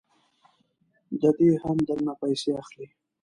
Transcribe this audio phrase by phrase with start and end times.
[1.21, 2.87] ددې هم درنه پیسې اخلي.